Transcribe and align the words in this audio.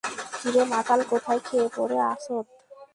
কিরে, 0.33 0.63
মাতাল, 0.63 0.99
কোথায় 1.09 1.41
খেয়ে 1.45 1.67
পরে 1.75 1.97
আছোত? 2.11 2.45